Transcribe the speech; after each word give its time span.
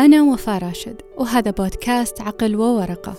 أنا 0.00 0.22
وفاء 0.22 0.64
راشد 0.64 1.02
وهذا 1.16 1.50
بودكاست 1.50 2.20
عقل 2.20 2.56
وورقة. 2.56 3.14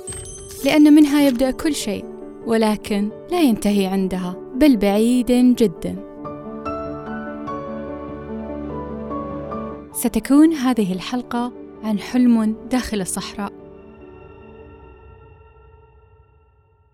لأن 0.66 0.94
منها 0.94 1.28
يبدأ 1.28 1.52
كل 1.52 1.76
شيء 1.76 2.06
ولكن 2.46 3.10
لا 3.32 3.42
ينتهي 3.42 3.86
عندها 3.86 4.36
بل 4.56 4.78
بعيد 4.78 5.32
جدا. 5.32 5.96
ستكون 9.94 10.54
هذه 10.54 10.94
الحلقة 10.94 11.54
عن 11.84 12.00
حلم 12.00 12.56
داخل 12.72 13.02
الصحراء. 13.02 13.54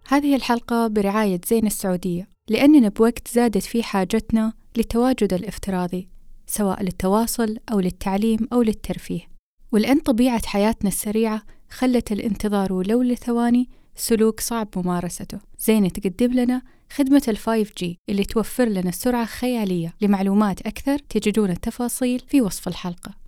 هذه 0.07 0.35
الحلقة 0.35 0.87
برعاية 0.87 1.41
زين 1.47 1.65
السعودية 1.65 2.27
لأننا 2.49 2.89
بوقت 2.89 3.27
زادت 3.27 3.63
فيه 3.63 3.81
حاجتنا 3.81 4.53
للتواجد 4.77 5.33
الافتراضي 5.33 6.09
سواء 6.47 6.83
للتواصل 6.83 7.57
أو 7.71 7.79
للتعليم 7.79 8.47
أو 8.53 8.61
للترفيه. 8.61 9.30
ولأن 9.71 9.99
طبيعة 9.99 10.41
حياتنا 10.45 10.89
السريعة 10.89 11.41
خلت 11.69 12.11
الانتظار 12.11 12.73
ولو 12.73 13.01
لثواني 13.01 13.69
سلوك 13.95 14.39
صعب 14.39 14.67
ممارسته. 14.75 15.39
زين 15.59 15.91
تقدم 15.91 16.33
لنا 16.33 16.61
خدمة 16.93 17.21
ال 17.27 17.37
5G 17.37 17.85
اللي 18.09 18.23
توفر 18.23 18.65
لنا 18.65 18.91
سرعة 18.91 19.25
خيالية. 19.25 19.93
لمعلومات 20.01 20.61
أكثر 20.61 20.97
تجدون 20.97 21.49
التفاصيل 21.49 22.19
في 22.27 22.41
وصف 22.41 22.67
الحلقة. 22.67 23.20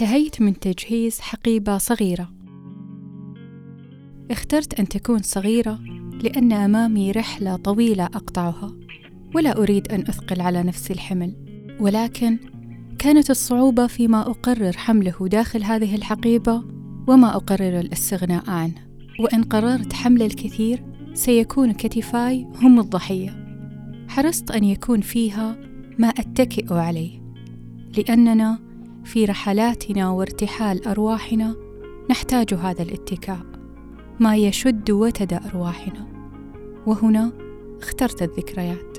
انتهيت 0.00 0.42
من 0.42 0.58
تجهيز 0.58 1.20
حقيبة 1.20 1.78
صغيرة. 1.78 2.30
اخترت 4.30 4.80
أن 4.80 4.88
تكون 4.88 5.22
صغيرة 5.22 5.78
لأن 6.22 6.52
أمامي 6.52 7.10
رحلة 7.10 7.56
طويلة 7.56 8.04
أقطعها 8.04 8.74
ولا 9.34 9.62
أريد 9.62 9.92
أن 9.92 10.00
أثقل 10.00 10.40
على 10.40 10.62
نفسي 10.62 10.92
الحمل. 10.92 11.34
ولكن 11.80 12.38
كانت 12.98 13.30
الصعوبة 13.30 13.86
فيما 13.86 14.20
أقرر 14.20 14.72
حمله 14.76 15.28
داخل 15.28 15.64
هذه 15.64 15.94
الحقيبة 15.94 16.64
وما 17.08 17.36
أقرر 17.36 17.80
الاستغناء 17.80 18.50
عنه. 18.50 18.86
وإن 19.20 19.42
قررت 19.42 19.92
حمل 19.92 20.22
الكثير 20.22 20.84
سيكون 21.14 21.72
كتفاي 21.72 22.46
هم 22.62 22.80
الضحية. 22.80 23.44
حرصت 24.08 24.50
أن 24.50 24.64
يكون 24.64 25.00
فيها 25.00 25.56
ما 25.98 26.08
أتكئ 26.08 26.74
عليه 26.74 27.20
لأننا 27.96 28.69
في 29.04 29.24
رحلاتنا 29.24 30.10
وارتحال 30.10 30.86
أرواحنا 30.86 31.56
نحتاج 32.10 32.54
هذا 32.54 32.82
الاتكاء. 32.82 33.40
ما 34.20 34.36
يشد 34.36 34.90
وتد 34.90 35.32
أرواحنا. 35.32 36.06
وهنا 36.86 37.32
اخترت 37.82 38.22
الذكريات. 38.22 38.98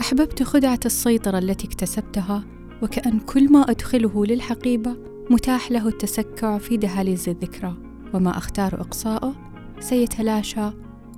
أحببت 0.00 0.42
خدعة 0.42 0.80
السيطرة 0.86 1.38
التي 1.38 1.66
اكتسبتها 1.66 2.44
وكأن 2.82 3.20
كل 3.20 3.52
ما 3.52 3.70
أدخله 3.70 4.26
للحقيبة 4.26 4.96
متاح 5.30 5.70
له 5.72 5.88
التسكع 5.88 6.58
في 6.58 6.76
دهاليز 6.76 7.28
الذكرى. 7.28 7.76
وما 8.14 8.38
أختار 8.38 8.80
إقصاؤه 8.80 9.34
سيتلاشى 9.80 10.70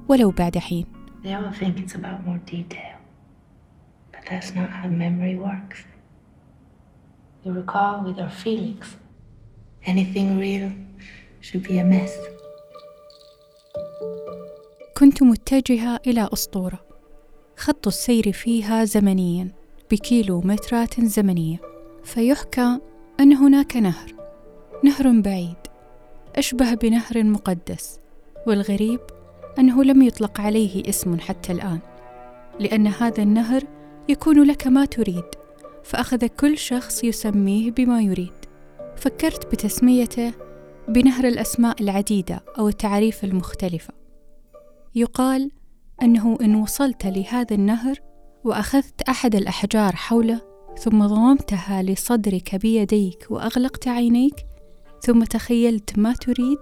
ولو 0.08 0.30
بعد 0.30 0.58
حين. 0.58 0.86
They 1.24 1.28
all 1.28 1.52
think 1.60 1.74
it's 1.78 1.94
about 1.94 2.20
more 2.26 2.40
detail, 2.54 2.96
but 4.12 4.22
that's 4.30 4.50
not 4.54 4.70
how 4.70 4.88
memory 4.88 5.36
works. 5.46 5.97
You 7.44 7.52
recall 7.52 7.94
with 8.04 8.18
your 8.18 8.32
feelings. 8.44 8.86
Anything 9.86 10.28
real 10.44 10.70
should 11.40 11.62
be 11.68 11.78
a 11.78 11.84
mess. 11.84 12.10
كنت 14.96 15.22
متجهة 15.22 16.00
إلى 16.06 16.28
أسطورة. 16.32 16.80
خط 17.56 17.86
السير 17.86 18.32
فيها 18.32 18.84
زمنيا 18.84 19.48
بكيلومترات 19.90 21.00
زمنية. 21.00 21.56
فيحكى 22.04 22.78
أن 23.20 23.32
هناك 23.32 23.76
نهر. 23.76 24.14
نهر 24.84 25.20
بعيد. 25.20 25.56
أشبه 26.36 26.74
بنهر 26.74 27.24
مقدس. 27.24 28.00
والغريب 28.46 29.00
أنه 29.58 29.84
لم 29.84 30.02
يطلق 30.02 30.40
عليه 30.40 30.88
اسم 30.88 31.20
حتى 31.20 31.52
الآن. 31.52 31.78
لأن 32.60 32.86
هذا 32.86 33.22
النهر 33.22 33.62
يكون 34.08 34.42
لك 34.42 34.66
ما 34.66 34.84
تريد. 34.84 35.37
فأخذ 35.88 36.26
كل 36.26 36.58
شخص 36.58 37.04
يسميه 37.04 37.70
بما 37.70 38.00
يريد. 38.02 38.32
فكرت 38.96 39.52
بتسميته 39.52 40.32
بنهر 40.88 41.28
الأسماء 41.28 41.82
العديدة 41.82 42.44
أو 42.58 42.68
التعريف 42.68 43.24
المختلفة. 43.24 43.94
يقال 44.94 45.50
أنه 46.02 46.38
إن 46.40 46.54
وصلت 46.54 47.06
لهذا 47.06 47.54
النهر 47.54 47.98
وأخذت 48.44 49.02
أحد 49.02 49.34
الأحجار 49.34 49.96
حوله 49.96 50.40
ثم 50.78 51.06
ضممتها 51.06 51.82
لصدرك 51.82 52.56
بيديك 52.56 53.26
وأغلقت 53.30 53.88
عينيك 53.88 54.46
ثم 55.02 55.24
تخيلت 55.24 55.98
ما 55.98 56.12
تريد 56.12 56.58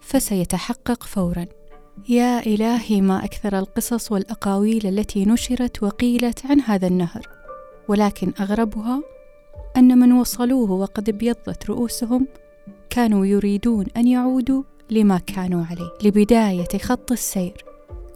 فسيتحقق 0.00 1.02
فورا. 1.02 1.46
يا 2.08 2.46
إلهي 2.46 3.00
ما 3.00 3.24
أكثر 3.24 3.58
القصص 3.58 4.12
والأقاويل 4.12 4.86
التي 4.86 5.24
نشرت 5.24 5.82
وقيلت 5.82 6.46
عن 6.46 6.60
هذا 6.60 6.86
النهر. 6.86 7.35
ولكن 7.88 8.32
أغربها 8.40 9.02
أن 9.76 9.98
من 9.98 10.12
وصلوه 10.12 10.70
وقد 10.70 11.08
ابيضت 11.08 11.70
رؤوسهم 11.70 12.26
كانوا 12.90 13.26
يريدون 13.26 13.86
أن 13.96 14.06
يعودوا 14.06 14.62
لما 14.90 15.18
كانوا 15.18 15.64
عليه 15.64 15.90
لبداية 16.02 16.78
خط 16.78 17.12
السير. 17.12 17.64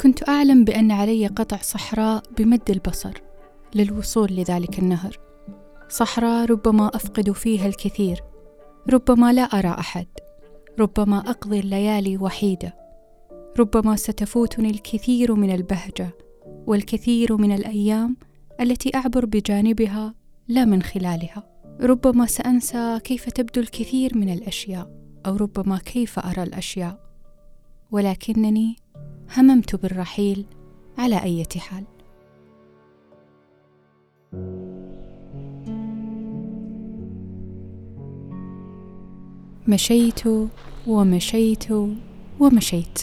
كنت 0.01 0.29
أعلم 0.29 0.65
بأن 0.65 0.91
علي 0.91 1.27
قطع 1.27 1.57
صحراء 1.57 2.23
بمد 2.39 2.71
البصر 2.71 3.13
للوصول 3.75 4.29
لذلك 4.33 4.79
النهر. 4.79 5.19
صحراء 5.89 6.47
ربما 6.51 6.89
أفقد 6.95 7.31
فيها 7.31 7.67
الكثير. 7.67 8.21
ربما 8.93 9.33
لا 9.33 9.43
أرى 9.43 9.77
أحد. 9.79 10.07
ربما 10.79 11.19
أقضي 11.19 11.61
الليالي 11.61 12.17
وحيدة. 12.19 12.75
ربما 13.59 13.97
ستفوتني 13.97 14.71
الكثير 14.71 15.35
من 15.35 15.55
البهجة 15.55 16.11
والكثير 16.67 17.37
من 17.37 17.53
الأيام 17.53 18.17
التي 18.61 18.91
أعبر 18.95 19.25
بجانبها 19.27 20.15
لا 20.49 20.65
من 20.65 20.83
خلالها. 20.83 21.45
ربما 21.81 22.27
سأنسى 22.27 23.01
كيف 23.05 23.29
تبدو 23.29 23.61
الكثير 23.61 24.19
من 24.19 24.33
الأشياء 24.33 24.91
أو 25.27 25.37
ربما 25.37 25.79
كيف 25.79 26.19
أرى 26.19 26.43
الأشياء. 26.43 27.01
ولكنني 27.91 28.77
هممت 29.37 29.77
بالرحيل 29.77 30.45
على 30.99 31.23
أي 31.23 31.45
حال. 31.59 31.85
مشيت 39.69 40.21
ومشيت 40.87 41.67
ومشيت 42.41 42.99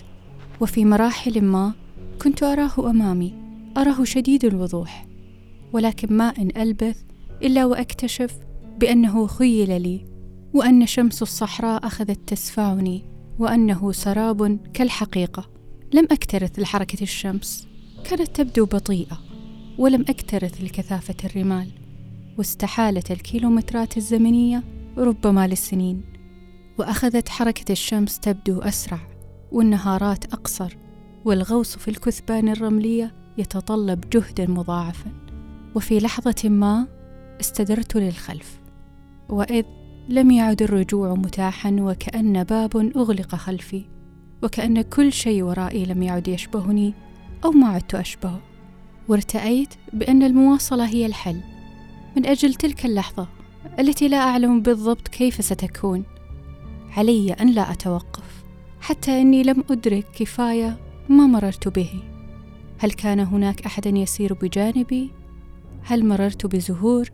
وفي 0.62 0.86
مراحل 0.86 1.42
ما 1.42 1.74
كنت 2.22 2.44
أراه 2.44 2.90
أمامي 2.90 3.34
أراه 3.78 4.04
شديد 4.04 4.46
الوضوح. 4.46 5.07
ولكن 5.74 6.18
ما 6.18 6.34
إن 6.38 6.62
ألبث 6.62 7.04
إلا 7.44 7.66
وأكتشف 7.66 8.38
بأنه 8.80 9.28
خيل 9.28 9.82
لي 9.82 10.06
وأن 10.54 10.86
شمس 10.86 11.22
الصحراء 11.22 11.88
أخذت 11.88 12.20
تسفعني 12.28 13.04
وأنه 13.40 13.92
سراب 13.92 14.60
كالحقيقة. 14.74 15.50
لم 15.94 16.08
أكترث 16.12 16.60
لحركة 16.60 17.02
الشمس 17.02 17.68
كانت 18.04 18.36
تبدو 18.36 18.66
بطيئة 18.66 19.20
ولم 19.78 20.02
أكترث 20.10 20.62
لكثافة 20.62 21.16
الرمال. 21.26 21.68
واستحالت 22.38 23.12
الكيلومترات 23.12 23.98
الزمنية 23.98 24.64
ربما 24.98 25.48
للسنين 25.48 26.02
وأخذت 26.80 27.30
حركة 27.30 27.72
الشمس 27.72 28.20
تبدو 28.20 28.60
أسرع 28.60 29.00
والنهارات 29.52 30.34
أقصر 30.34 30.78
والغوص 31.26 31.78
في 31.78 31.88
الكثبان 31.88 32.50
الرملية 32.50 33.16
يتطلب 33.38 34.10
جهدا 34.10 34.48
مضاعفا. 34.48 35.27
وفي 35.78 36.00
لحظة 36.00 36.50
ما 36.50 36.88
استدرت 37.40 37.98
للخلف 37.98 38.60
وإذ 39.30 39.64
لم 40.10 40.32
يعد 40.32 40.62
الرجوع 40.62 41.14
متاحا 41.14 41.78
وكأن 41.80 42.44
باب 42.44 42.78
أغلق 42.78 43.36
خلفي 43.36 43.86
وكأن 44.44 44.82
كل 44.82 45.14
شيء 45.14 45.44
ورائي 45.44 45.86
لم 45.86 46.04
يعد 46.04 46.28
يشبهني 46.28 46.94
أو 47.46 47.52
ما 47.52 47.68
عدت 47.68 47.96
أشبهه. 47.96 48.42
وارتأيت 49.08 49.74
بأن 49.94 50.24
المواصلة 50.24 50.86
هي 50.86 51.06
الحل. 51.06 51.42
من 52.16 52.26
أجل 52.26 52.54
تلك 52.54 52.86
اللحظة 52.86 53.28
التي 53.80 54.08
لا 54.08 54.18
أعلم 54.18 54.62
بالضبط 54.62 55.08
كيف 55.08 55.46
ستكون 55.46 56.04
علي 56.98 57.34
أن 57.34 57.50
لا 57.50 57.72
أتوقف 57.72 58.44
حتى 58.82 59.22
أني 59.22 59.44
لم 59.44 59.64
أدرك 59.70 60.06
كفاية 60.16 60.78
ما 61.10 61.28
مررت 61.28 61.68
به. 61.68 62.04
هل 62.80 62.92
كان 62.92 63.20
هناك 63.20 63.66
أحد 63.66 63.86
يسير 63.86 64.34
بجانبي؟ 64.34 65.27
هل 65.84 66.06
مررت 66.06 66.46
بزهور 66.46 67.10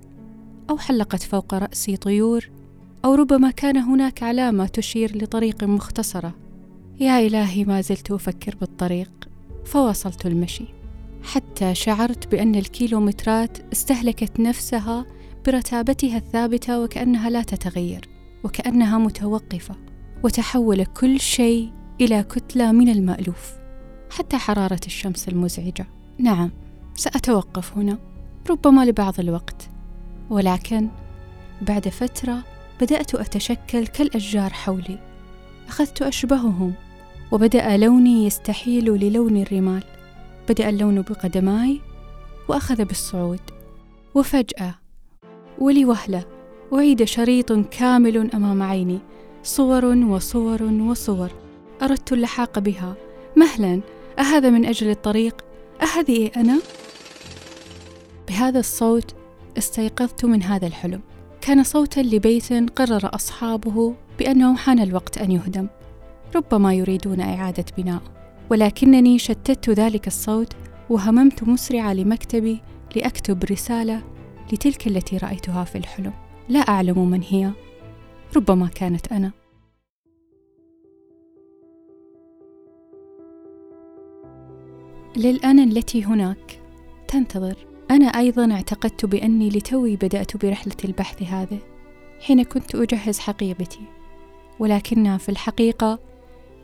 أو 0.69 0.77
حلقت 0.77 1.23
فوق 1.23 1.53
رأسي 1.53 1.97
طيور 1.97 2.49
أو 3.05 3.13
ربما 3.15 3.51
كان 3.51 3.77
هناك 3.77 4.23
علامة 4.23 4.65
تشير 4.65 5.17
لطريق 5.17 5.63
مختصرة؟ 5.63 6.33
يا 6.99 7.27
إلهي 7.27 7.65
ما 7.65 7.81
زلت 7.81 8.11
أفكر 8.11 8.55
بالطريق. 8.55 9.11
فواصلت 9.65 10.25
المشي. 10.25 10.65
حتى 11.23 11.75
شعرت 11.75 12.31
بأن 12.31 12.55
الكيلومترات 12.55 13.57
استهلكت 13.73 14.39
نفسها 14.39 15.05
برتابتها 15.45 16.17
الثابتة 16.17 16.79
وكأنها 16.79 17.29
لا 17.29 17.41
تتغير 17.41 18.09
وكأنها 18.43 18.97
متوقفة 18.97 19.75
وتحول 20.23 20.85
كل 20.85 21.19
شيء 21.19 21.71
إلى 22.01 22.23
كتلة 22.23 22.71
من 22.71 22.89
المألوف 22.89 23.53
حتى 24.09 24.37
حرارة 24.37 24.79
الشمس 24.85 25.29
المزعجة. 25.29 25.87
نعم 26.17 26.51
سأتوقف 26.95 27.77
هنا. 27.77 28.12
ربما 28.49 28.85
لبعض 28.85 29.19
الوقت. 29.19 29.69
ولكن 30.29 30.87
بعد 31.61 31.87
فترة 31.87 32.43
بدأت 32.81 33.15
أتشكل 33.15 33.87
كالأشجار 33.87 34.53
حولي. 34.53 34.99
أخذت 35.67 36.01
أشبههم 36.01 36.73
وبدأ 37.31 37.77
لوني 37.77 38.25
يستحيل 38.25 38.85
للون 38.85 39.37
الرمال. 39.37 39.83
بدأ 40.49 40.69
اللون 40.69 41.01
بقدماي 41.01 41.81
وأخذ 42.47 42.85
بالصعود. 42.85 43.39
وفجأة 44.15 44.75
ولوهلة 45.59 46.25
أعيد 46.73 47.03
شريط 47.03 47.53
كامل 47.53 48.31
أمام 48.35 48.63
عيني. 48.63 48.99
صور 49.43 49.85
وصور 49.85 50.63
وصور. 50.63 51.31
أردت 51.81 52.13
اللحاق 52.13 52.59
بها. 52.59 52.95
مهلا 53.37 53.81
أهذا 54.19 54.49
من 54.49 54.65
أجل 54.65 54.89
الطريق؟ 54.89 55.45
أهذه 55.81 56.31
أنا؟ 56.37 56.59
بهذا 58.33 58.59
الصوت 58.59 59.15
استيقظت 59.57 60.25
من 60.25 60.43
هذا 60.43 60.67
الحلم. 60.67 61.01
كان 61.41 61.63
صوتا 61.63 61.99
لبيت 61.99 62.53
قرر 62.53 63.15
أصحابه 63.15 63.95
بأنه 64.19 64.55
حان 64.55 64.79
الوقت 64.79 65.17
أن 65.17 65.31
يهدم. 65.31 65.67
ربما 66.35 66.73
يريدون 66.73 67.21
إعادة 67.21 67.65
بناءه 67.77 68.01
ولكنني 68.51 69.19
شتت 69.19 69.69
ذلك 69.69 70.07
الصوت 70.07 70.53
وهممت 70.89 71.43
مسرعة 71.43 71.93
لمكتبي 71.93 72.61
لأكتب 72.95 73.43
رسالة 73.43 74.01
لتلك 74.53 74.87
التي 74.87 75.17
رأيتها 75.17 75.63
في 75.63 75.77
الحلم. 75.77 76.13
لا 76.49 76.59
أعلم 76.59 77.09
من 77.09 77.21
هي. 77.21 77.51
ربما 78.35 78.67
كانت 78.67 79.11
أنا. 79.11 79.31
للأنا 85.17 85.63
التي 85.63 86.03
هناك 86.05 86.59
تنتظر. 87.07 87.72
أنا 87.93 88.05
أيضا 88.05 88.51
اعتقدت 88.51 89.05
بأني 89.05 89.49
لتوي 89.49 89.95
بدأت 89.95 90.37
برحلة 90.37 90.75
البحث 90.85 91.23
هذه 91.23 91.59
حين 92.19 92.43
كنت 92.43 92.75
أجهز 92.75 93.19
حقيبتي. 93.19 93.79
ولكنها 94.59 95.17
في 95.17 95.29
الحقيقة 95.29 95.99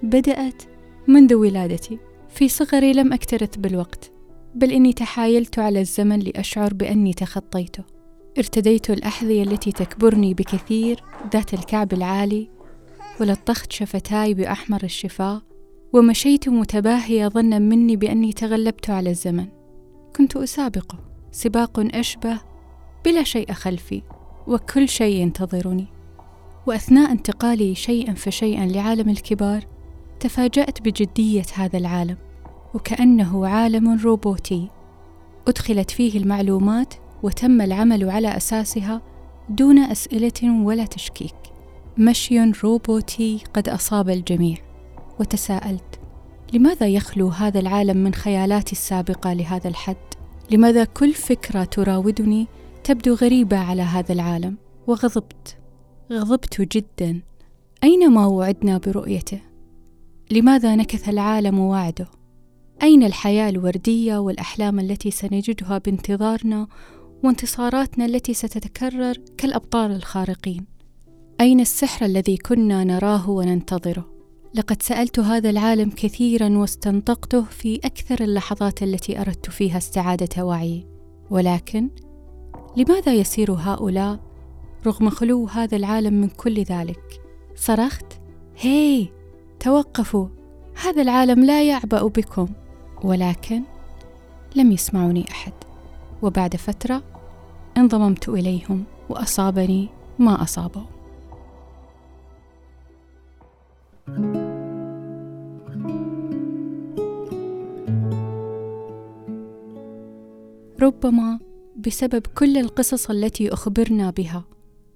بدأت 0.04 0.64
منذ 1.08 1.34
ولادتي. 1.34 2.00
في 2.30 2.50
صغري 2.50 2.94
لم 2.94 3.14
أكترث 3.14 3.58
بالوقت 3.58 4.12
بل 4.56 4.72
إني 4.72 4.94
تحايلت 4.94 5.60
على 5.60 5.82
الزمن 5.82 6.20
لأشعر 6.20 6.74
بأني 6.74 7.14
تخطيته. 7.14 7.84
ارتديت 8.38 8.90
الأحذية 8.90 9.44
التي 9.44 9.72
تكبرني 9.72 10.34
بكثير 10.34 11.04
ذات 11.34 11.54
الكعب 11.54 11.94
العالي 11.94 12.50
ولطخت 13.22 13.72
شفتاي 13.72 14.34
بأحمر 14.34 14.84
الشفاه 14.84 15.42
ومشيت 15.94 16.50
متباهية 16.50 17.28
ظنا 17.28 17.60
مني 17.60 17.96
بأني 17.96 18.34
تغلبت 18.34 18.90
على 18.90 19.10
الزمن. 19.10 19.48
كنت 20.16 20.36
أسابقه. 20.36 21.09
سباق 21.32 21.80
أشبه 21.80 22.40
بلا 23.06 23.24
شيء 23.24 23.54
خلفي 23.54 24.02
وكل 24.48 24.90
شيء 24.90 25.16
ينتظرني. 25.16 25.88
وأثناء 26.68 27.12
انتقالي 27.12 27.76
شيئا 27.76 28.14
فشيئا 28.14 28.66
لعالم 28.66 29.10
الكبار 29.10 29.66
تفاجأت 30.20 30.82
بجدية 30.82 31.46
هذا 31.54 31.78
العالم 31.78 32.18
وكأنه 32.74 33.48
عالم 33.48 34.00
روبوتي. 34.04 34.70
أدخلت 35.48 35.92
فيه 35.92 36.20
المعلومات 36.20 36.94
وتم 37.24 37.62
العمل 37.62 38.10
على 38.10 38.38
أساسها 38.38 39.02
دون 39.50 39.80
أسئلة 39.80 40.64
ولا 40.64 40.86
تشكيك. 40.86 41.36
مشي 41.98 42.52
روبوتي 42.64 43.44
قد 43.54 43.70
أصاب 43.70 44.10
الجميع 44.10 44.58
وتساءلت 45.20 46.00
لماذا 46.54 46.88
يخلو 46.88 47.28
هذا 47.28 47.60
العالم 47.60 47.98
من 47.98 48.14
خيالاتي 48.14 48.72
السابقة 48.72 49.34
لهذا 49.34 49.68
الحد؟ 49.68 49.96
لماذا 50.52 50.84
كل 50.84 51.14
فكرة 51.14 51.64
تراودني 51.64 52.48
تبدو 52.84 53.14
غريبة 53.14 53.58
على 53.58 53.82
هذا 53.82 54.14
العالم؟ 54.14 54.56
وغضبت 54.88 55.58
غضبت 56.12 56.62
جدا 56.62 57.22
أين 57.84 58.10
ما 58.12 58.26
وعدنا 58.26 58.78
برؤيته؟ 58.78 59.42
لماذا 60.32 60.76
نكث 60.76 61.10
العالم 61.10 61.60
وعده؟ 61.60 62.08
أين 62.84 63.04
الحياة 63.04 63.50
الوردية 63.50 64.18
والأحلام 64.18 64.80
التي 64.80 65.12
سنجدها 65.12 65.78
بانتظارنا 65.78 66.68
وانتصاراتنا 67.24 68.06
التي 68.06 68.34
ستتكرر 68.34 69.14
كالأبطال 69.38 69.92
الخارقين؟ 69.92 70.66
أين 71.42 71.60
السحر 71.60 72.06
الذي 72.06 72.38
كنا 72.38 72.84
نراه 72.84 73.30
وننتظره؟ 73.30 74.19
لقد 74.54 74.82
سألت 74.82 75.20
هذا 75.20 75.50
العالم 75.50 75.90
كثيرا 75.90 76.58
واستنطقته 76.58 77.44
في 77.44 77.76
أكثر 77.76 78.24
اللحظات 78.24 78.84
التي 78.84 79.22
أردت 79.22 79.50
فيها 79.50 79.78
استعادة 79.78 80.44
وعيي، 80.44 80.88
ولكن 81.30 81.90
لماذا 82.78 83.14
يسير 83.14 83.52
هؤلاء 83.52 84.20
رغم 84.88 85.10
خلو 85.10 85.46
هذا 85.46 85.78
العالم 85.78 86.14
من 86.14 86.28
كل 86.28 86.64
ذلك؟ 86.64 87.22
صرخت: 87.56 88.06
هي 88.58 89.08
توقفوا، 89.60 90.28
هذا 90.84 91.02
العالم 91.02 91.46
لا 91.46 91.64
يعبأ 91.64 92.08
بكم، 92.08 92.48
ولكن 93.04 93.64
لم 94.56 94.72
يسمعني 94.72 95.26
أحد، 95.32 95.54
وبعد 96.22 96.56
فترة 96.56 97.04
انضممت 97.78 98.30
إليهم 98.30 98.84
وأصابني 99.10 99.90
ما 100.20 100.44
أصابهم. 100.44 100.99
ربما 110.82 111.40
بسبب 111.78 112.22
كل 112.28 112.58
القصص 112.58 113.10
التي 113.10 113.54
أخبرنا 113.54 114.10
بها. 114.10 114.44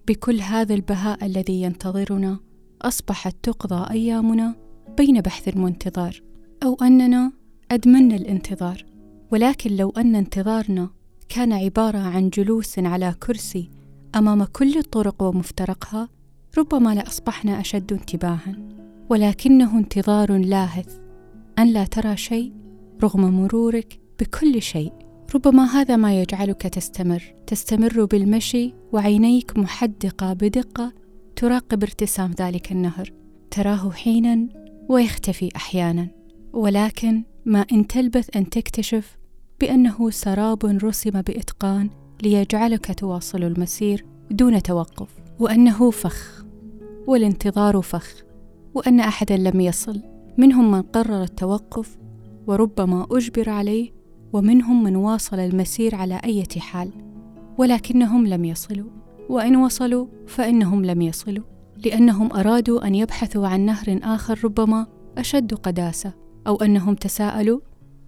بكل 0.08 0.42
هذا 0.42 0.74
البهاء 0.74 1.26
الذي 1.26 1.62
ينتظرنا 1.62 2.40
أصبحت 2.82 3.36
تقضى 3.44 3.92
أيامنا 3.92 4.56
بين 4.98 5.22
بحث 5.22 5.58
وانتظار 5.58 6.22
أو 6.64 6.78
أننا 6.82 7.32
ادمنا 7.72 8.16
الانتظار. 8.16 8.86
ولكن 9.32 9.76
لو 9.76 9.90
أن 9.90 10.16
انتظارنا 10.16 10.90
كان 11.30 11.54
عبارة 11.54 11.98
عن 11.98 12.30
جلوس 12.30 12.80
على 12.80 13.16
كرسي 13.28 13.70
أمام 14.16 14.44
كل 14.44 14.78
الطرق 14.78 15.24
ومفترقها 15.24 16.10
ربما 16.58 16.96
لاصبحنا 16.96 17.60
أشد 17.60 17.94
انتباها. 17.94 18.56
ولكنه 19.10 19.78
انتظار 19.78 20.38
لاهث. 20.38 21.00
أن 21.60 21.74
لا 21.74 21.86
ترى 21.86 22.18
شيء 22.18 22.54
رغم 23.04 23.22
مرورك 23.22 24.00
بكل 24.20 24.62
شيء. 24.62 25.03
ربما 25.36 25.66
هذا 25.66 25.96
ما 25.96 26.22
يجعلك 26.22 26.62
تستمر. 26.62 27.36
تستمر 27.48 28.06
بالمشي 28.06 28.74
وعينيك 28.92 29.58
محدقة 29.58 30.34
بدقة 30.34 30.94
تراقب 31.36 31.84
ارتسام 31.84 32.32
ذلك 32.40 32.72
النهر. 32.72 33.14
تراه 33.52 33.92
حينا 33.92 34.48
ويختفي 34.90 35.50
أحيانا. 35.56 36.08
ولكن 36.54 37.24
ما 37.46 37.66
إن 37.72 37.88
تلبث 37.88 38.38
أن 38.38 38.50
تكتشف 38.50 39.18
بأنه 39.62 40.10
سراب 40.10 40.66
رسم 40.66 41.22
بإتقان 41.22 41.90
ليجعلك 42.24 43.00
تواصل 43.00 43.44
المسير 43.44 44.06
دون 44.32 44.62
توقف 44.62 45.10
وأنه 45.40 45.92
فخ 45.92 46.46
والانتظار 47.08 47.82
فخ 47.82 48.24
وأن 48.74 49.00
أحدا 49.00 49.38
لم 49.38 49.62
يصل. 49.62 50.02
منهم 50.38 50.72
من 50.72 50.82
قرر 50.82 51.24
التوقف 51.24 51.98
وربما 52.48 53.08
أجبر 53.12 53.50
عليه 53.50 54.03
ومنهم 54.34 54.84
من 54.84 54.96
واصل 54.96 55.40
المسير 55.40 55.96
على 55.96 56.22
أي 56.24 56.44
حال 56.58 56.90
ولكنهم 57.58 58.28
لم 58.28 58.46
يصلوا. 58.46 58.90
وإن 59.30 59.56
وصلوا 59.56 60.08
فإنهم 60.28 60.86
لم 60.86 61.02
يصلوا 61.02 61.44
لأنهم 61.86 62.34
أرادوا 62.34 62.88
أن 62.88 62.96
يبحثوا 62.96 63.48
عن 63.48 63.62
نهر 63.62 64.00
آخر 64.04 64.40
ربما 64.44 64.88
أشد 65.18 65.54
قداسة 65.54 66.14
أو 66.48 66.56
أنهم 66.56 66.96
تساءلوا 66.96 67.60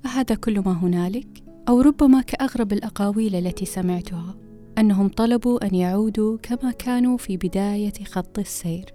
أهذا 0.06 0.36
كل 0.36 0.60
ما 0.60 0.72
هنالك؟ 0.72 1.44
أو 1.70 1.82
ربما 1.82 2.22
كأغرب 2.22 2.74
الأقاويل 2.74 3.36
التي 3.36 3.66
سمعتها 3.66 4.36
أنهم 4.78 5.08
طلبوا 5.08 5.66
أن 5.68 5.76
يعودوا 5.76 6.38
كما 6.38 6.72
كانوا 6.72 7.18
في 7.18 7.38
بداية 7.38 7.94
خط 8.06 8.40
السير. 8.40 8.86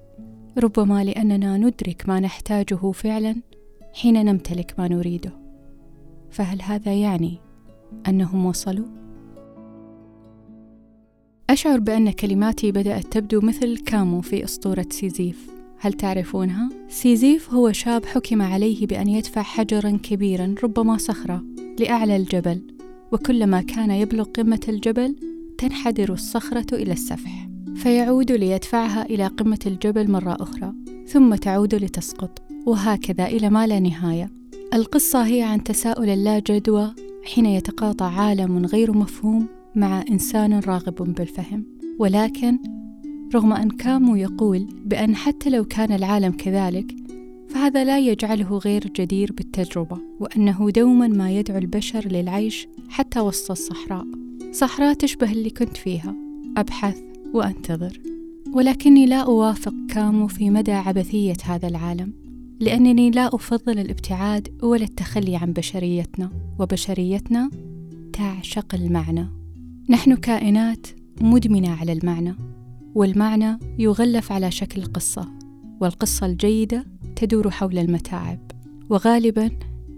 ربما 0.59 1.05
لأننا 1.05 1.57
ندرك 1.57 2.05
ما 2.09 2.21
نحتاجه 2.21 2.91
فعلا 2.93 3.37
حين 3.95 4.25
نمتلك 4.25 4.75
ما 4.79 4.89
نريده. 4.89 5.40
فهل 6.31 6.63
هذا 6.63 6.95
يعني 6.95 7.39
أنهم 8.09 8.47
وصلوا؟ 8.47 8.87
أشعر 11.51 11.79
بأن 11.79 12.11
كلماتي 12.11 12.73
بدأت 12.73 13.07
تبدو 13.07 13.41
مثل 13.41 13.77
كامو 13.77 14.21
في 14.21 14.45
أسطورة 14.45 14.87
سيزيف. 14.91 15.51
هل 15.79 15.93
تعرفونها؟ 15.93 16.69
سيزيف 16.89 17.55
هو 17.55 17.73
شاب 17.73 18.05
حكم 18.05 18.43
عليه 18.43 18.87
بأن 18.87 19.09
يدفع 19.09 19.43
حجرا 19.43 19.99
كبيرا 20.03 20.55
ربما 20.65 20.97
صخرة 20.97 21.45
لأعلى 21.81 22.17
الجبل 22.17 22.63
وكلما 23.13 23.61
كان 23.61 23.91
يبلغ 23.91 24.25
قمة 24.25 24.61
الجبل 24.69 25.17
تنحدر 25.59 26.13
الصخرة 26.13 26.75
إلى 26.75 26.93
السفح 26.93 27.49
فيعود 27.75 28.33
ليدفعها 28.33 29.03
إلى 29.03 29.27
قمة 29.27 29.59
الجبل 29.67 30.11
مرة 30.11 30.37
أخرى 30.41 30.73
ثم 31.07 31.35
تعود 31.35 31.75
لتسقط 31.75 32.43
وهكذا 32.67 33.27
إلى 33.27 33.51
ما 33.51 33.67
لا 33.67 33.81
نهاية. 33.81 34.40
القصة 34.75 35.27
هي 35.27 35.43
عن 35.43 35.65
تساؤل 35.65 36.25
لا 36.25 36.39
جدوى 36.39 36.95
حين 37.25 37.47
يتقاطع 37.47 38.07
عالم 38.07 38.67
غير 38.67 38.93
مفهوم 38.93 39.47
مع 39.75 40.05
إنسان 40.11 40.61
راغب 40.61 40.95
بالفهم. 40.95 41.67
ولكن 41.99 42.59
رغم 43.35 43.53
أن 43.53 43.71
كامو 43.71 44.17
يقول 44.17 44.67
بأن 44.85 45.17
حتى 45.17 45.51
لو 45.51 45.65
كان 45.65 45.93
العالم 45.93 46.33
كذلك 46.33 46.95
فهذا 47.49 47.85
لا 47.85 47.99
يجعله 47.99 48.59
غير 48.59 48.85
جدير 48.97 49.33
بالتجربة 49.33 49.99
وأنه 50.21 50.71
دوما 50.71 51.09
ما 51.09 51.31
يدعو 51.31 51.59
البشر 51.59 52.09
للعيش 52.09 52.69
حتى 52.89 53.21
وسط 53.21 53.51
الصحراء. 53.51 54.07
صحراء 54.53 54.95
تشبه 54.95 55.33
اللي 55.33 55.51
كنت 55.51 55.77
فيها. 55.77 56.15
أبحث 56.57 56.99
وأنتظر. 57.35 58.01
ولكني 58.53 59.07
لا 59.07 59.21
أوافق 59.21 59.75
كامو 59.89 60.27
في 60.27 60.51
مدى 60.51 60.73
عبثية 60.73 61.37
هذا 61.45 61.69
العالم. 61.69 62.30
لأنني 62.61 63.11
لا 63.11 63.35
أفضل 63.35 63.79
الابتعاد 63.79 64.49
ولا 64.63 64.85
التخلي 64.85 65.37
عن 65.37 65.53
بشريتنا 65.53 66.31
وبشريتنا 66.59 67.51
تعشق 68.13 68.75
المعنى. 68.75 69.27
نحن 69.89 70.17
كائنات 70.17 70.87
مدمنة 71.21 71.71
على 71.71 71.93
المعنى 71.93 72.35
والمعنى 72.95 73.59
يغلف 73.79 74.33
على 74.33 74.51
شكل 74.51 74.85
قصة 74.85 75.29
والقصة 75.81 76.27
الجيدة 76.27 76.85
تدور 77.17 77.51
حول 77.51 77.79
المتاعب. 77.79 78.39
وغالبا 78.91 79.51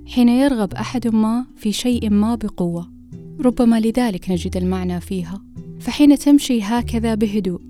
حين 0.07 0.29
يرغب 0.29 0.75
أحد 0.75 1.09
ما 1.09 1.47
في 1.57 1.73
شيء 1.73 2.11
ما 2.11 2.35
بقوة 2.35 2.93
ربما 3.41 3.81
لذلك 3.81 4.31
نجد 4.31 4.57
المعنى 4.57 5.01
فيها. 5.01 5.43
فحين 5.81 6.19
تمشي 6.19 6.63
هكذا 6.63 7.15
بهدوء 7.15 7.61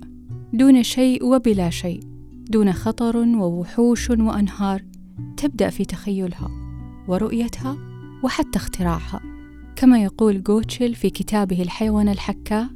دون 0.53 0.83
شيء 0.83 1.25
وبلا 1.25 1.69
شيء 1.69 2.12
دون 2.49 2.73
خطر 2.73 3.17
ووحوش 3.17 4.09
وأنهار 4.09 4.81
تبدأ 5.37 5.69
في 5.69 5.85
تخيلها 5.85 6.51
ورؤيتها 7.07 7.77
وحتى 8.23 8.57
اختراعها. 8.57 9.21
كما 9.75 10.03
يقول 10.03 10.43
جوتشل 10.43 10.95
في 10.95 11.09
كتابه 11.09 11.61
الحيوان 11.61 12.09
الحكاء 12.09 12.67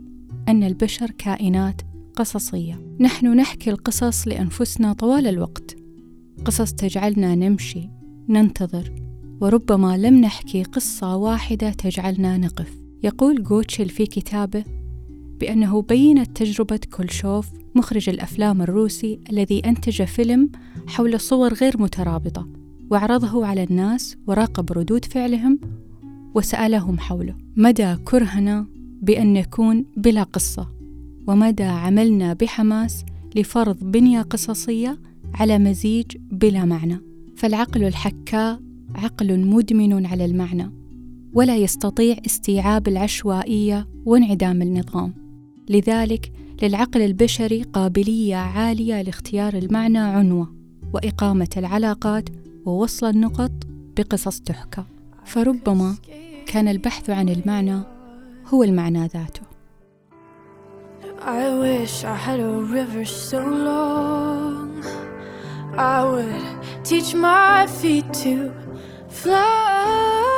أن 0.47 0.63
البشر 0.63 1.11
كائنات 1.11 1.81
قصصية. 2.15 2.95
نحن 2.99 3.35
نحكي 3.35 3.69
القصص 3.69 4.27
لأنفسنا 4.27 4.93
طوال 4.93 5.27
الوقت. 5.27 5.75
قصص 6.45 6.73
تجعلنا 6.73 7.35
نمشي 7.35 7.89
ننتظر 8.29 8.91
وربما 9.41 9.97
لم 9.97 10.21
نحكي 10.21 10.63
قصة 10.63 11.15
واحدة 11.15 11.69
تجعلنا 11.69 12.37
نقف. 12.37 12.77
يقول 13.03 13.43
جوتشل 13.43 13.89
في 13.89 14.05
كتابه 14.05 14.63
بأنه 15.39 15.81
بينت 15.81 16.37
تجربة 16.37 16.79
كولشوف 16.95 17.49
مخرج 17.77 18.09
الأفلام 18.09 18.61
الروسي 18.61 19.19
الذي 19.31 19.59
أنتج 19.65 20.03
فيلم 20.03 20.49
حول 20.87 21.19
صور 21.19 21.53
غير 21.53 21.81
مترابطة 21.81 22.47
وعرضه 22.89 23.45
على 23.45 23.63
الناس 23.63 24.17
وراقب 24.27 24.71
ردود 24.71 25.05
فعلهم 25.05 25.59
وسألهم 26.35 26.99
حوله. 26.99 27.35
مدى 27.55 27.95
كرهنا 27.95 28.67
بأن 29.01 29.33
نكون 29.33 29.85
بلا 29.97 30.23
قصة؟ 30.23 30.67
ومدى 31.27 31.63
عملنا 31.63 32.33
بحماس 32.33 33.05
لفرض 33.35 33.77
بنية 33.83 34.21
قصصية 34.21 34.99
على 35.33 35.59
مزيج 35.59 36.05
بلا 36.31 36.65
معنى؟ 36.65 36.99
فالعقل 37.35 37.83
الحكاء 37.83 38.61
عقل 38.95 39.39
مدمن 39.39 40.05
على 40.05 40.25
المعنى 40.25 40.71
ولا 41.33 41.57
يستطيع 41.57 42.17
استيعاب 42.25 42.87
العشوائية 42.87 43.87
وانعدام 44.05 44.61
النظام. 44.61 45.13
لذلك 45.69 46.31
للعقل 46.61 47.01
البشري 47.01 47.63
قابلية 47.63 48.35
عالية 48.35 49.01
لاختيار 49.01 49.53
المعنى 49.53 49.97
عنوة 49.97 50.53
وإقامة 50.93 51.49
العلاقات 51.57 52.29
ووصل 52.65 53.09
النقط 53.09 53.51
بقصص 53.97 54.39
تحكى. 54.39 54.83
فربما 55.25 55.95
كان 56.45 56.67
البحث 56.67 57.09
عن 57.09 57.29
المعنى 57.29 57.79
هو 58.47 58.63
المعنى 58.63 59.07
ذاته. 59.07 59.41
I 61.21 61.49
wish 61.63 62.03
I 62.03 62.15
had 62.15 62.39
a 62.39 62.53
river 62.75 63.05
so 63.05 63.41
long. 63.69 64.83
I 65.77 65.97
would 66.11 66.45
teach 66.83 67.13
my 67.13 67.67
feet 67.67 68.05
to 68.23 68.51
fly. 69.09 70.36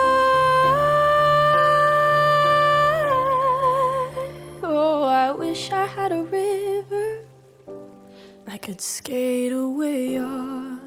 I 5.29 5.31
wish 5.31 5.71
I 5.71 5.85
had 5.85 6.11
a 6.11 6.23
river 6.23 7.09
I 8.47 8.57
could 8.57 8.81
skate 8.81 9.51
away 9.51 10.17
on 10.17 10.79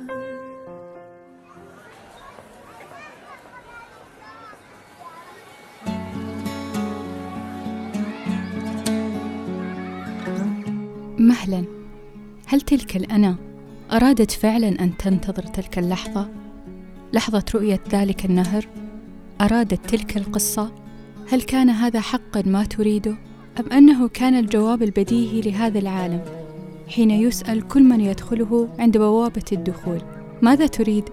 مهلا 11.19 11.65
هل 12.47 12.61
تلك 12.61 12.97
الأنا 12.97 13.37
أرادت 13.93 14.31
فعلا 14.31 14.69
أن 14.69 14.97
تنتظر 14.97 15.43
تلك 15.43 15.79
اللحظة؟ 15.79 16.29
لحظة 17.13 17.45
رؤية 17.55 17.81
ذلك 17.91 18.25
النهر؟ 18.25 18.69
أرادت 19.41 19.91
تلك 19.91 20.17
القصة؟ 20.17 20.73
هل 21.29 21.43
كان 21.43 21.71
هذا 21.71 22.01
حقا 22.01 22.43
ما 22.47 22.65
تريده؟ 22.65 23.32
أم 23.61 23.73
أنه 23.73 24.09
كان 24.09 24.35
الجواب 24.35 24.83
البديهي 24.83 25.41
لهذا 25.41 25.79
العالم 25.79 26.21
حين 26.89 27.11
يسأل 27.11 27.69
كل 27.69 27.83
من 27.83 28.01
يدخله 28.01 28.69
عند 28.79 28.99
بوابة 28.99 29.43
الدخول 29.53 30.03
ماذا 30.43 30.67
تريد؟ 30.67 31.05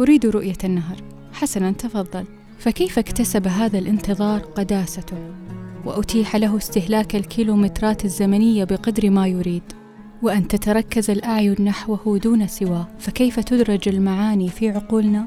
أريد 0.00 0.26
رؤية 0.26 0.58
النهر. 0.64 0.96
حسنا 1.32 1.72
تفضل. 1.72 2.24
فكيف 2.58 2.98
اكتسب 2.98 3.46
هذا 3.46 3.78
الانتظار 3.78 4.40
قداسته؟ 4.40 5.16
وأتيح 5.84 6.36
له 6.36 6.56
استهلاك 6.56 7.16
الكيلومترات 7.16 8.04
الزمنية 8.04 8.64
بقدر 8.64 9.10
ما 9.10 9.26
يريد. 9.26 9.62
وأن 10.22 10.48
تتركز 10.48 11.10
الأعين 11.10 11.56
نحوه 11.60 12.18
دون 12.18 12.46
سواه. 12.46 12.88
فكيف 12.98 13.40
تدرج 13.40 13.88
المعاني 13.88 14.48
في 14.48 14.70
عقولنا 14.70 15.26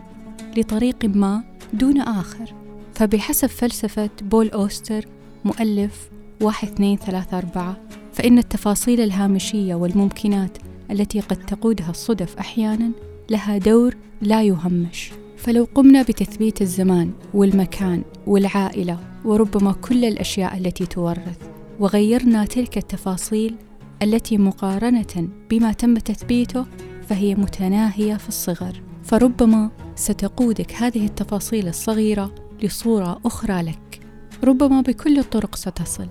لطريق 0.58 1.06
ما 1.06 1.44
دون 1.74 2.02
آخر؟ 2.02 2.54
فبحسب 2.94 3.48
فلسفة 3.48 4.10
بول 4.22 4.50
أوستر 4.50 5.06
مؤلف 5.46 6.10
واحد 6.42 6.68
اثنين 6.68 6.98
ثلاثة 6.98 7.38
أربعة 7.38 7.78
فإن 8.14 8.38
التفاصيل 8.38 9.02
الهامشية 9.02 9.76
والممكنات 9.76 10.58
التي 10.92 11.20
قد 11.20 11.46
تقودها 11.46 11.90
الصدف 11.90 12.38
أحيانا 12.38 12.92
لها 13.30 13.58
دور 13.58 13.96
لا 14.22 14.44
يهمش. 14.44 15.12
فلو 15.38 15.68
قمنا 15.76 16.02
بتثبيت 16.02 16.62
الزمان 16.62 17.12
والمكان 17.34 18.04
والعائلة 18.28 19.00
وربما 19.26 19.72
كل 19.72 20.06
الأشياء 20.06 20.58
التي 20.58 20.86
تورث 20.86 21.38
وغيرنا 21.80 22.46
تلك 22.46 22.78
التفاصيل 22.78 23.56
التي 24.02 24.38
مقارنة 24.38 25.30
بما 25.50 25.72
تم 25.72 25.98
تثبيته 25.98 26.66
فهي 27.10 27.36
متناهية 27.36 28.16
في 28.16 28.30
الصغر. 28.30 28.82
فربما 29.04 29.70
ستقودك 29.96 30.74
هذه 30.74 31.06
التفاصيل 31.06 31.68
الصغيرة 31.68 32.36
لصورة 32.64 33.20
أخرى 33.26 33.62
لك. 33.62 34.02
ربما 34.44 34.82
بكل 34.82 35.20
الطرق 35.20 35.56
ستصل. 35.56 36.08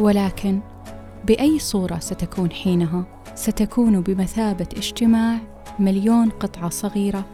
ولكن 0.00 0.60
بأي 1.24 1.58
صورة 1.58 1.98
ستكون 1.98 2.50
حينها؟ 2.50 3.04
ستكون 3.34 4.00
بمثابة 4.00 4.66
اجتماع 4.76 5.38
مليون 5.78 6.30
قطعة 6.30 6.68
صغيرة 6.68 7.24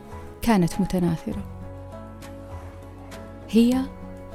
كانت 0.42 0.80
متناثرة. 0.80 1.44
هي 3.50 3.80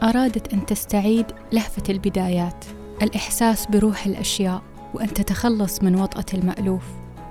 أرادت 0.03 0.53
أن 0.53 0.65
تستعيد 0.65 1.25
لهفة 1.51 1.83
البدايات 1.89 2.65
الإحساس 3.01 3.65
بروح 3.65 4.05
الأشياء 4.05 4.61
وأن 4.93 5.13
تتخلص 5.13 5.83
من 5.83 5.95
وطأة 5.95 6.25
المألوف. 6.33 6.83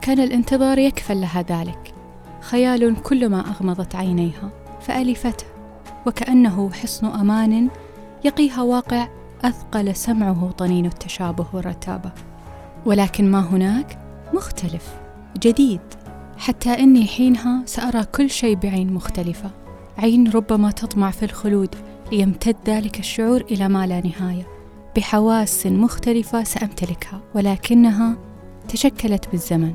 كان 0.02 0.20
الانتظار 0.20 0.78
يكفل 0.78 1.20
لها 1.20 1.42
ذلك. 1.42 1.94
خيال 2.40 3.02
كلما 3.02 3.40
أغمضت 3.40 3.94
عينيها 3.94 4.50
فألفته 4.80 5.46
وكأنه 6.06 6.70
حصن 6.70 7.06
أمان 7.06 7.68
يقيها 8.24 8.62
واقع 8.62 9.08
أثقل 9.44 9.96
سمعه 9.96 10.50
طنين 10.58 10.86
التشابه 10.86 11.46
والرتابة. 11.52 12.12
ولكن 12.86 13.30
ما 13.30 13.40
هناك 13.40 13.98
مختلف 14.34 14.94
جديد. 15.38 15.80
حتى 16.38 16.70
إني 16.70 17.06
حينها 17.06 17.62
سأرى 17.66 18.04
كل 18.04 18.30
شيء 18.30 18.56
بعين 18.56 18.92
مختلفة. 18.92 19.50
عين 19.98 20.30
ربما 20.30 20.70
تطمع 20.70 21.10
في 21.10 21.24
الخلود 21.24 21.74
ليمتد 22.12 22.56
ذلك 22.66 22.98
الشعور 22.98 23.40
إلى 23.40 23.68
ما 23.68 23.86
لا 23.86 24.02
نهاية. 24.06 24.46
بحواس 24.96 25.66
مختلفة 25.66 26.44
سأمتلكها 26.44 27.20
ولكنها 27.34 28.16
تشكلت 28.68 29.28
بالزمن 29.30 29.74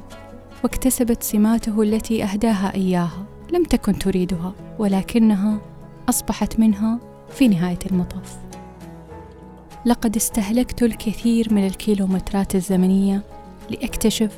واكتسبت 0.64 1.24
سماته 1.24 1.82
التي 1.82 2.24
أهداها 2.24 2.74
إياها 2.76 3.26
لم 3.54 3.64
تكن 3.64 4.00
تريدها 4.00 4.54
ولكنها 4.80 5.58
أصبحت 6.10 6.60
منها 6.60 7.00
في 7.30 7.48
نهاية 7.48 7.80
المطاف. 7.92 8.47
لقد 9.88 10.16
استهلكت 10.16 10.84
الكثير 10.84 11.54
من 11.54 11.68
الكيلومترات 11.68 12.56
الزمنية 12.56 13.22
لأكتشف 13.70 14.32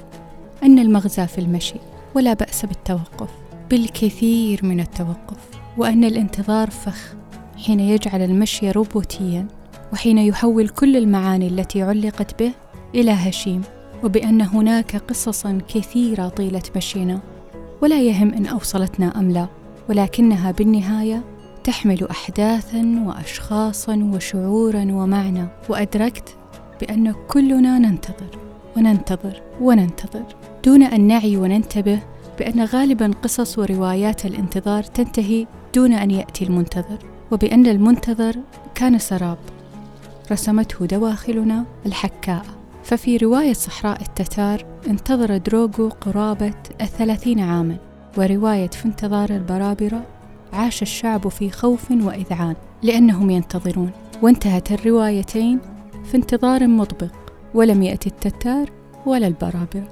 أن 0.63 0.79
المغزى 0.79 1.27
في 1.27 1.41
المشي 1.41 1.75
ولا 2.15 2.33
بأس 2.33 2.65
بالتوقف 2.65 3.29
بالكثير 3.69 4.65
من 4.65 4.79
التوقف 4.79 5.37
وأن 5.77 6.03
الانتظار 6.03 6.69
فخ 6.69 7.13
حين 7.57 7.79
يجعل 7.79 8.21
المشي 8.21 8.71
روبوتيا 8.71 9.47
وحين 9.93 10.17
يحول 10.17 10.69
كل 10.69 10.97
المعاني 10.97 11.47
التي 11.47 11.81
علقت 11.81 12.43
به 12.43 12.51
إلى 12.95 13.11
هشيم 13.11 13.61
وبأن 14.03 14.41
هناك 14.41 14.95
قصصا 14.95 15.61
كثيرة 15.67 16.27
طيلة 16.27 16.63
مشينا. 16.75 17.19
ولا 17.81 18.01
يهم 18.01 18.33
إن 18.33 18.45
أوصلتنا 18.45 19.19
أم 19.19 19.31
لا 19.31 19.47
ولكنها 19.89 20.51
بالنهاية 20.51 21.23
تحمل 21.63 22.07
أحداثا 22.11 23.03
وأشخاصا 23.05 23.95
وشعورا 24.13 24.81
ومعنى 24.91 25.47
وأدركت 25.69 26.35
بأن 26.81 27.13
كلنا 27.27 27.79
ننتظر 27.79 28.37
وننتظر 28.77 29.41
وننتظر. 29.61 30.25
دون 30.65 30.83
أن 30.83 31.07
نعي 31.07 31.37
وننتبه 31.37 31.99
بأن 32.39 32.65
غالبا 32.65 33.11
قصص 33.23 33.59
وروايات 33.59 34.25
الانتظار 34.25 34.83
تنتهي 34.83 35.47
دون 35.75 35.93
أن 35.93 36.11
يأتي 36.11 36.45
المنتظر 36.45 36.97
وبأن 37.31 37.67
المنتظر 37.67 38.35
كان 38.75 38.99
سراب 38.99 39.37
رسمته 40.31 40.85
دواخلنا 40.85 41.65
الحكاء. 41.85 42.45
ففي 42.83 43.17
رواية 43.17 43.53
صحراء 43.53 44.01
التتار 44.01 44.65
انتظر 44.87 45.37
دروغو 45.37 45.89
قرابة 45.89 46.53
الثلاثين 46.81 47.39
عاما 47.39 47.77
ورواية 48.17 48.67
في 48.69 48.85
انتظار 48.85 49.29
البرابرة 49.29 50.05
عاش 50.53 50.81
الشعب 50.81 51.27
في 51.27 51.49
خوف 51.49 51.91
وإذعان 51.91 52.55
لأنهم 52.83 53.29
ينتظرون. 53.29 53.91
وانتهت 54.21 54.71
الروايتين 54.71 55.59
في 56.03 56.17
انتظار 56.17 56.67
مطبق 56.67 57.11
ولم 57.53 57.83
يأتي 57.83 58.09
التتار 58.09 58.69
ولا 59.05 59.27
البرابرة 59.27 59.87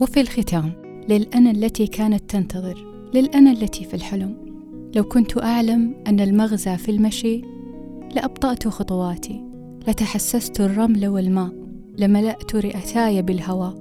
وفي 0.00 0.20
الختام 0.20 0.72
للأنا 1.08 1.50
التي 1.50 1.86
كانت 1.86 2.30
تنتظر 2.30 3.08
للأنا 3.14 3.50
التي 3.50 3.84
في 3.84 3.94
الحلم. 3.94 4.36
لو 4.96 5.04
كنت 5.04 5.38
أعلم 5.42 5.94
أن 6.06 6.20
المغزى 6.20 6.76
في 6.76 6.90
المشي 6.90 7.42
لأبطأت 8.14 8.68
خطواتي. 8.68 9.45
لتحسست 9.88 10.60
الرمل 10.60 11.08
والماء 11.08 11.52
لملأت 11.98 12.56
رئتاي 12.56 13.22
بالهواء 13.22 13.74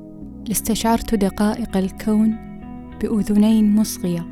لاستشعرت 0.48 1.16
دقائق 1.16 1.78
الكون 1.78 2.36
بأذنين 3.02 3.76
مصغية 3.76 4.28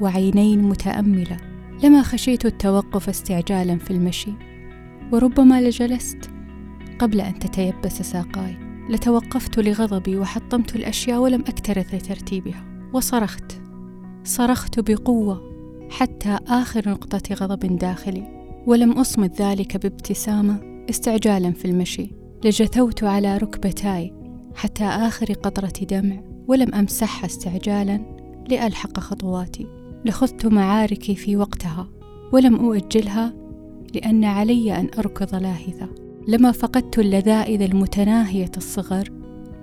وعينين 0.00 0.62
متأملة. 0.62 1.36
لما 1.82 2.02
خشيت 2.02 2.46
التوقف 2.46 3.08
استعجالا 3.08 3.78
في 3.78 3.90
المشي 3.90 4.32
وربما 5.12 5.60
لجلست 5.60 6.30
قبل 6.98 7.20
أن 7.20 7.38
تتيبس 7.38 8.02
ساقاي. 8.02 8.56
لتوقفت 8.90 9.58
لغضبي 9.58 10.16
وحطمت 10.16 10.76
الأشياء 10.76 11.18
ولم 11.20 11.40
أكترث 11.40 11.94
لترتيبها. 11.94 12.64
وصرخت 12.92 13.60
صرخت 14.24 14.80
بقوة 14.80 15.42
حتى 15.90 16.38
آخر 16.48 16.88
نقطة 16.88 17.34
غضب 17.34 17.78
داخلي. 17.78 18.44
ولم 18.66 18.92
أصمت 18.92 19.42
ذلك 19.42 19.76
بابتسامة 19.76 20.73
استعجالا 20.90 21.52
في 21.52 21.64
المشي 21.64 22.10
لجثوت 22.44 23.04
على 23.04 23.36
ركبتاي 23.36 24.12
حتى 24.54 24.84
آخر 24.84 25.32
قطرة 25.32 25.84
دمع 25.90 26.22
ولم 26.48 26.74
أمسحها 26.74 27.26
استعجالا 27.26 28.00
لألحق 28.48 29.00
خطواتي. 29.00 29.66
لخذت 30.04 30.46
معاركي 30.46 31.14
في 31.14 31.36
وقتها 31.36 31.88
ولم 32.32 32.54
أؤجلها 32.54 33.34
لأن 33.94 34.24
علي 34.24 34.80
أن 34.80 34.90
أركض 34.98 35.34
لاهثة. 35.34 35.88
لما 36.28 36.52
فقدت 36.52 36.98
اللذائذ 36.98 37.62
المتناهية 37.62 38.50
الصغر 38.56 39.08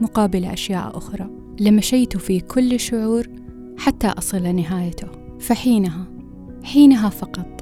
مقابل 0.01 0.45
أشياء 0.45 0.97
أخرى. 0.97 1.29
لمشيت 1.59 2.17
في 2.17 2.39
كل 2.39 2.79
شعور 2.79 3.27
حتى 3.77 4.07
أصل 4.07 4.55
نهايته. 4.55 5.07
فحينها 5.39 6.07
حينها 6.63 7.09
فقط 7.09 7.61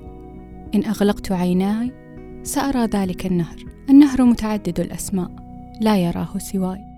إن 0.75 0.85
أغلقت 0.85 1.31
عيناي 1.31 1.98
سأرى 2.43 2.85
ذلك 2.85 3.25
النهر. 3.25 3.65
النهر 3.89 4.23
متعدد 4.23 4.79
الأسماء 4.79 5.31
لا 5.81 5.97
يراه 5.97 6.37
سواي. 6.37 6.88